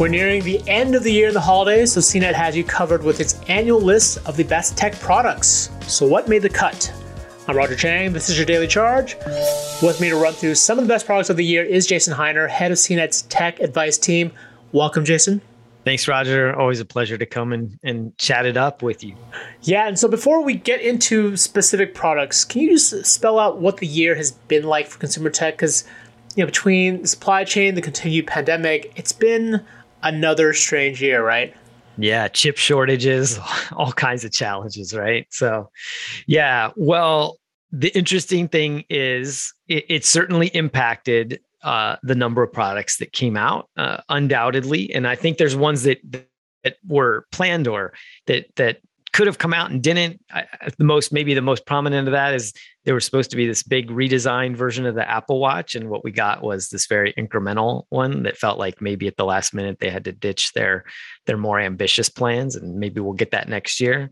[0.00, 3.02] We're nearing the end of the year and the holidays, so CNET has you covered
[3.02, 5.68] with its annual list of the best tech products.
[5.86, 6.90] So what made the cut?
[7.46, 8.14] I'm Roger Cheng.
[8.14, 9.14] This is your daily charge.
[9.82, 12.14] With me to run through some of the best products of the year is Jason
[12.14, 14.32] Hiner, head of CNET's tech advice team.
[14.72, 15.42] Welcome, Jason.
[15.84, 16.58] Thanks, Roger.
[16.58, 19.14] Always a pleasure to come and, and chat it up with you.
[19.60, 23.76] Yeah, and so before we get into specific products, can you just spell out what
[23.76, 25.58] the year has been like for consumer tech?
[25.58, 25.84] Because
[26.36, 29.66] you know, between the supply chain, the continued pandemic, it's been
[30.02, 31.54] another strange year, right?
[31.98, 33.38] Yeah, chip shortages,
[33.72, 35.26] all kinds of challenges, right?
[35.30, 35.70] So,
[36.26, 37.38] yeah, well,
[37.72, 43.36] the interesting thing is it, it certainly impacted uh, the number of products that came
[43.36, 46.00] out, uh, undoubtedly, and I think there's ones that
[46.62, 47.92] that were planned or
[48.26, 48.78] that that
[49.12, 50.20] could have come out and didn't.
[50.32, 50.44] I,
[50.78, 52.52] the most, maybe the most prominent of that is
[52.84, 56.04] there was supposed to be this big redesigned version of the Apple Watch, and what
[56.04, 59.78] we got was this very incremental one that felt like maybe at the last minute
[59.80, 60.84] they had to ditch their
[61.26, 64.10] their more ambitious plans, and maybe we'll get that next year.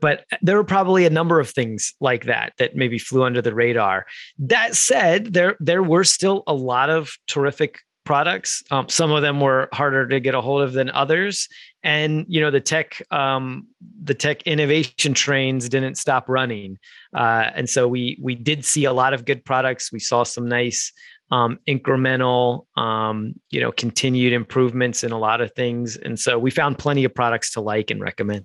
[0.00, 3.54] But there were probably a number of things like that that maybe flew under the
[3.54, 4.06] radar.
[4.38, 8.62] That said, there there were still a lot of terrific products.
[8.70, 11.48] Um, some of them were harder to get a hold of than others,
[11.82, 13.66] and you know the tech um,
[14.02, 16.78] the tech innovation trains didn't stop running,
[17.14, 19.92] uh, and so we we did see a lot of good products.
[19.92, 20.92] We saw some nice
[21.30, 26.50] um, incremental, um, you know, continued improvements in a lot of things, and so we
[26.50, 28.44] found plenty of products to like and recommend.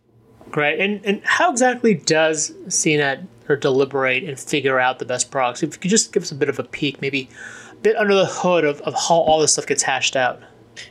[0.52, 0.79] Great.
[0.79, 5.63] And and how exactly does CNET or deliberate and figure out the best products?
[5.63, 7.29] If you could just give us a bit of a peek, maybe
[7.72, 10.41] a bit under the hood of, of how all this stuff gets hashed out.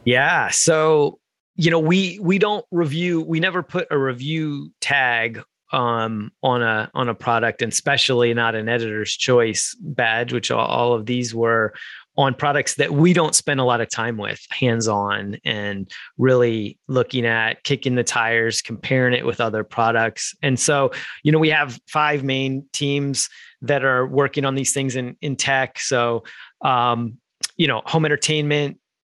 [0.04, 0.50] Yeah.
[0.50, 1.18] So,
[1.56, 5.42] you know, we we don't review, we never put a review tag
[5.72, 10.66] um, on a on a product, and especially not an editor's choice badge, which all,
[10.66, 11.74] all of these were
[12.16, 16.78] on products that we don't spend a lot of time with hands on and really
[16.86, 20.32] looking at kicking the tires comparing it with other products.
[20.42, 20.92] And so
[21.24, 23.28] you know we have five main teams
[23.62, 25.78] that are working on these things in in tech.
[25.78, 26.24] So
[26.64, 27.18] um,
[27.56, 28.78] you know, home entertainment,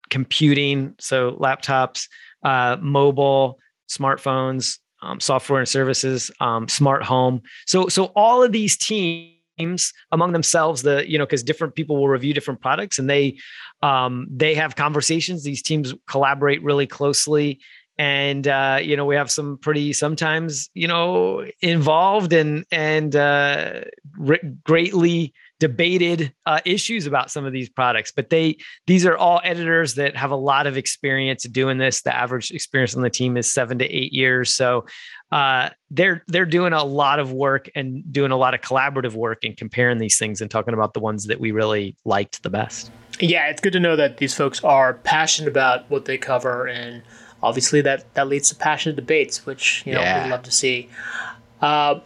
[0.09, 2.07] computing, so laptops,
[2.43, 7.41] uh, mobile, smartphones, um, software and services, um, smart home.
[7.65, 12.09] So, so all of these teams among themselves, the you know, because different people will
[12.09, 13.37] review different products, and they
[13.81, 15.43] um, they have conversations.
[15.43, 17.59] These teams collaborate really closely,
[17.97, 23.81] and uh, you know we have some pretty sometimes you know involved and and uh,
[24.63, 28.57] greatly debated uh, issues about some of these products but they
[28.87, 32.01] these are all editors that have a lot of experience doing this.
[32.01, 34.53] The average experience on the team is seven to eight years.
[34.53, 34.85] So
[35.31, 39.43] uh, they're they're doing a lot of work and doing a lot of collaborative work
[39.43, 42.91] and comparing these things and talking about the ones that we really liked the best.
[43.19, 47.01] Yeah it's good to know that these folks are passionate about what they cover and
[47.41, 50.23] obviously that that leads to passionate debates which you know yeah.
[50.23, 50.89] we'd love to see.
[51.61, 51.99] Uh,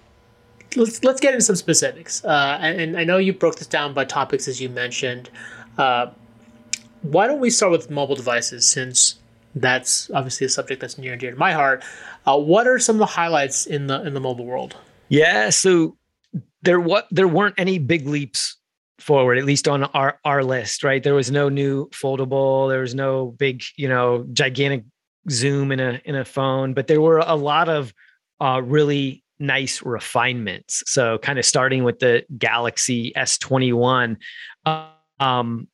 [0.75, 2.23] let's let's get into some specifics.
[2.23, 5.29] Uh, and, and, I know you broke this down by topics as you mentioned.
[5.77, 6.07] Uh,
[7.01, 9.15] why don't we start with mobile devices since
[9.55, 11.83] that's obviously a subject that's near and dear to my heart.
[12.25, 14.75] Uh, what are some of the highlights in the in the mobile world?
[15.07, 15.97] Yeah, so
[16.61, 18.57] there what there weren't any big leaps
[18.99, 22.93] forward at least on our our list right there was no new foldable there was
[22.93, 24.83] no big you know gigantic
[25.29, 27.93] zoom in a in a phone but there were a lot of
[28.41, 30.83] uh, really nice refinements.
[30.85, 34.17] So, kind of starting with the Galaxy S21,
[35.19, 35.67] um,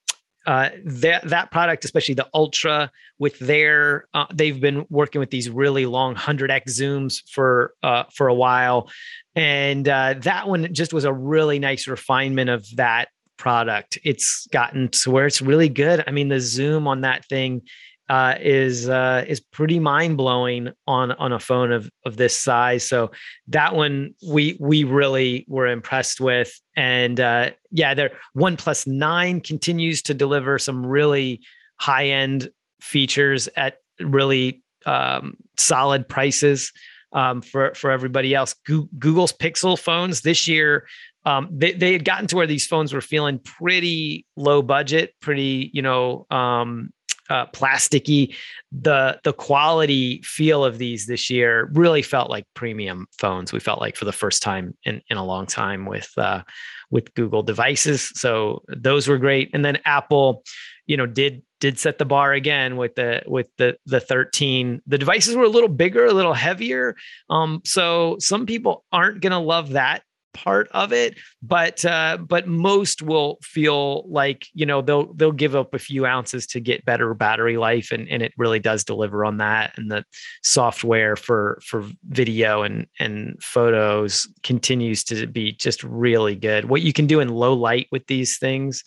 [0.45, 5.49] uh, that that product, especially the Ultra, with their uh, they've been working with these
[5.49, 8.89] really long 100x zooms for uh, for a while,
[9.35, 13.97] and uh, that one just was a really nice refinement of that product.
[14.03, 16.03] It's gotten to where it's really good.
[16.05, 17.63] I mean, the zoom on that thing
[18.09, 22.87] uh, is uh, is pretty mind blowing on on a phone of of this size.
[22.87, 23.11] So
[23.47, 30.01] that one we we really were impressed with, and uh, yeah, their OnePlus Nine continues
[30.03, 31.41] to deliver some really
[31.79, 32.49] high end
[32.81, 36.71] features at really um, solid prices
[37.11, 38.55] um, for for everybody else.
[38.65, 40.85] Google's Pixel phones this year
[41.25, 45.71] um, they, they had gotten to where these phones were feeling pretty low budget, pretty,
[45.73, 46.91] you know, um,
[47.29, 48.35] uh, plasticky.
[48.71, 53.53] The the quality feel of these this year really felt like premium phones.
[53.53, 56.43] We felt like for the first time in, in a long time with uh,
[56.89, 58.11] with Google devices.
[58.15, 59.49] So those were great.
[59.53, 60.43] And then Apple,
[60.85, 64.97] you know, did did set the bar again with the with the the 13 the
[64.97, 66.95] devices were a little bigger a little heavier
[67.29, 70.03] um so some people aren't going to love that
[70.35, 75.55] part of it but uh but most will feel like you know they'll they'll give
[75.55, 79.25] up a few ounces to get better battery life and and it really does deliver
[79.25, 80.05] on that and the
[80.43, 86.65] software for for video and and photos continues to be just really good.
[86.65, 88.83] What you can do in low light with these things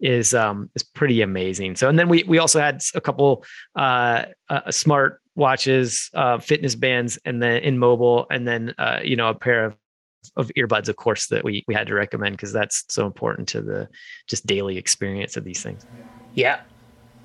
[0.00, 1.76] is um is pretty amazing.
[1.76, 3.44] So and then we we also had a couple
[3.76, 9.16] uh, uh smart watches uh fitness bands and then in mobile and then uh you
[9.16, 9.76] know a pair of
[10.36, 13.60] of earbuds, of course, that we we had to recommend because that's so important to
[13.60, 13.88] the
[14.26, 15.84] just daily experience of these things.
[16.34, 16.60] Yeah,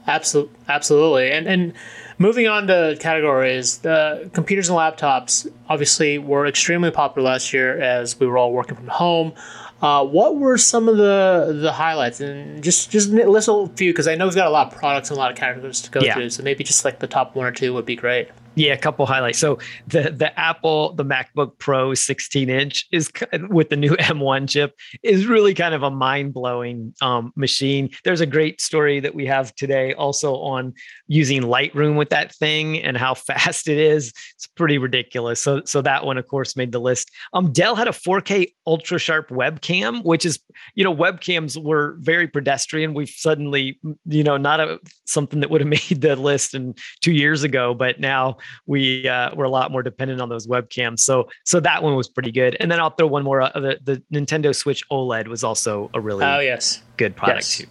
[0.07, 1.31] absolutely, absolutely.
[1.31, 1.73] And and
[2.17, 8.19] moving on to categories, the computers and laptops obviously were extremely popular last year as
[8.19, 9.33] we were all working from home.
[9.79, 12.19] Uh, what were some of the the highlights?
[12.19, 15.09] And just just list a few because I know we've got a lot of products
[15.11, 16.15] and a lot of categories to go yeah.
[16.15, 16.31] through.
[16.31, 18.29] So maybe just like the top one or two would be great.
[18.57, 19.37] Yeah, a couple highlights.
[19.37, 23.11] So the the Apple, the MacBook Pro 16 inch is
[23.49, 27.91] with the new M1 chip is really kind of a mind blowing um, machine.
[28.03, 30.73] There's a great story that we have today also on
[31.05, 34.11] using Lightroom with that thing and how fast it is.
[34.33, 35.39] It's pretty ridiculous.
[35.39, 37.11] So so that one of course made the list.
[37.33, 40.39] Um, Dell had a 4K ultra sharp webcam, which is
[40.73, 42.95] you know webcams were very pedestrian.
[42.95, 47.13] We've suddenly you know not a something that would have made the list in two
[47.13, 50.99] years ago, but now we uh, were a lot more dependent on those webcams.
[50.99, 52.57] So so that one was pretty good.
[52.59, 53.41] And then I'll throw one more.
[53.41, 57.57] Uh, the, the Nintendo Switch OLED was also a really oh yes good product yes.
[57.57, 57.67] too.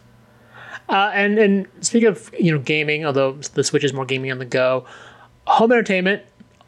[0.88, 4.38] Uh, and and speaking of you know gaming, although the Switch is more gaming on
[4.38, 4.86] the go,
[5.46, 6.22] home entertainment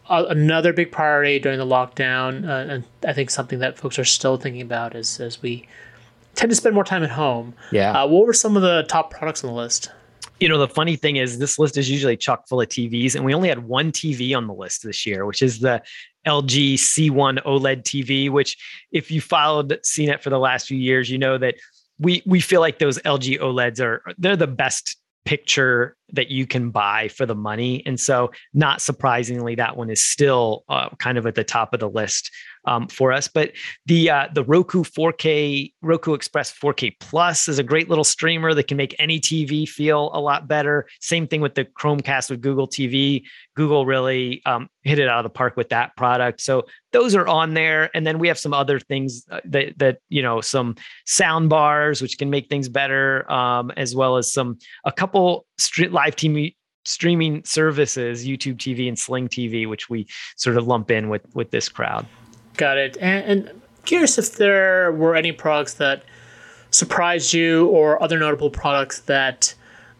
[0.08, 4.04] uh, another big priority during the lockdown, uh, and I think something that folks are
[4.04, 5.68] still thinking about is as we
[6.34, 7.54] tend to spend more time at home.
[7.72, 8.02] Yeah.
[8.02, 9.90] Uh, what were some of the top products on the list?
[10.40, 13.24] You know the funny thing is this list is usually chock full of tvs and
[13.24, 15.82] we only had one tv on the list this year which is the
[16.26, 18.56] lg c1 oled tv which
[18.92, 21.54] if you followed cnet for the last few years you know that
[21.98, 26.70] we we feel like those lg oleds are they're the best picture that you can
[26.70, 31.26] buy for the money and so not surprisingly that one is still uh, kind of
[31.26, 32.30] at the top of the list
[32.68, 33.28] um, for us.
[33.28, 33.52] But
[33.86, 38.68] the uh, the Roku 4K Roku Express 4K Plus is a great little streamer that
[38.68, 40.86] can make any TV feel a lot better.
[41.00, 43.22] Same thing with the Chromecast with Google TV.
[43.56, 46.40] Google really um, hit it out of the park with that product.
[46.40, 49.98] So those are on there, and then we have some other things uh, that that
[50.08, 50.76] you know some
[51.06, 55.46] sound bars which can make things better, um, as well as some a couple
[55.90, 60.06] live TV streaming services, YouTube TV and Sling TV, which we
[60.36, 62.06] sort of lump in with with this crowd.
[62.56, 62.96] Got it.
[63.00, 66.02] And, and curious if there were any products that
[66.70, 69.54] surprised you or other notable products that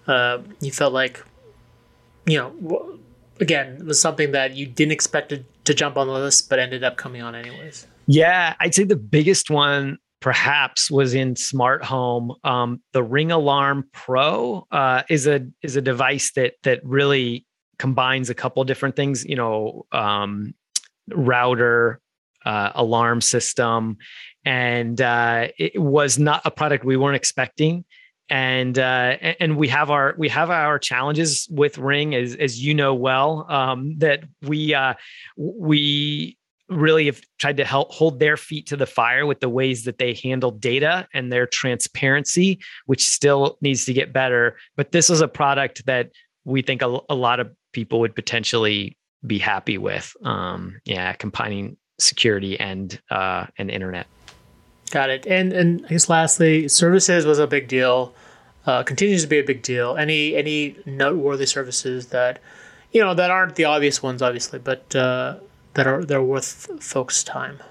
[0.07, 1.25] uh, you felt like,
[2.27, 2.99] you know,
[3.41, 6.85] again, was something that you didn't expect to, to jump on the list, but ended
[6.85, 7.87] up coming on anyways.
[8.07, 12.35] Yeah, I'd say the biggest one perhaps was in smart home.
[12.45, 17.45] Um, the Ring Alarm Pro uh, is a is a device that that really
[17.79, 19.25] combines a couple different things.
[19.25, 20.55] You know, um,
[21.11, 22.01] router,
[22.45, 23.99] uh, alarm system,
[24.45, 27.85] and uh, it was not a product we weren't expecting.
[28.31, 32.75] And uh, and we have our we have our challenges with Ring, as as you
[32.75, 34.95] know well, um, that we uh,
[35.37, 36.38] we
[36.69, 39.99] really have tried to help hold their feet to the fire with the ways that
[39.99, 44.57] they handle data and their transparency, which still needs to get better.
[44.77, 46.11] But this is a product that
[46.45, 48.97] we think a, a lot of people would potentially
[49.27, 50.15] be happy with.
[50.25, 54.07] Um, yeah, combining security and uh, and internet.
[54.91, 55.27] Got it.
[55.27, 58.15] And and I guess lastly, services was a big deal.
[58.67, 59.97] Uh, continues to be a big deal.
[59.97, 62.39] Any any noteworthy services that
[62.93, 65.39] you know that aren't the obvious ones, obviously, but uh,
[65.79, 67.63] that are they're worth folks' time.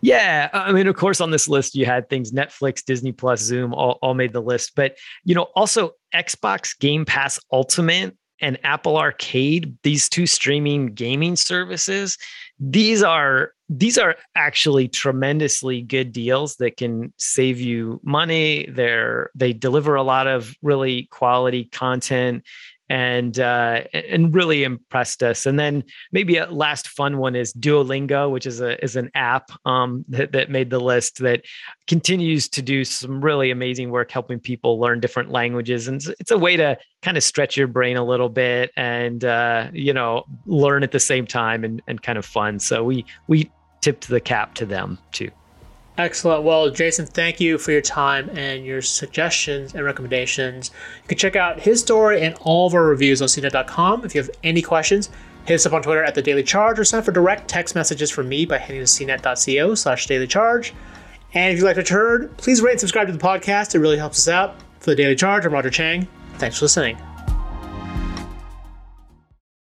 [0.00, 3.74] Yeah, I mean, of course, on this list you had things Netflix, Disney Plus, Zoom,
[3.74, 4.72] all, all made the list.
[4.74, 11.36] But you know, also Xbox Game Pass Ultimate and Apple Arcade, these two streaming gaming
[11.36, 12.16] services,
[12.58, 19.52] these are these are actually tremendously good deals that can save you money they're they
[19.52, 22.44] deliver a lot of really quality content
[22.90, 25.46] and uh, and really impressed us.
[25.46, 29.50] And then maybe a last fun one is Duolingo, which is a is an app
[29.64, 31.44] um, that that made the list that
[31.86, 36.38] continues to do some really amazing work helping people learn different languages, and it's a
[36.38, 40.82] way to kind of stretch your brain a little bit and uh, you know learn
[40.82, 42.58] at the same time and and kind of fun.
[42.58, 45.30] So we we tipped the cap to them too.
[45.98, 46.44] Excellent.
[46.44, 50.70] Well, Jason, thank you for your time and your suggestions and recommendations.
[51.02, 54.04] You can check out his story and all of our reviews on cnet.com.
[54.04, 55.10] If you have any questions,
[55.44, 58.10] hit us up on Twitter at The Daily Charge or send for direct text messages
[58.10, 60.72] from me by heading to cnet.co slash daily charge.
[61.34, 63.74] And if you like what you heard, please rate and subscribe to the podcast.
[63.74, 64.56] It really helps us out.
[64.80, 66.08] For The Daily Charge, I'm Roger Cheng.
[66.38, 67.09] Thanks for listening.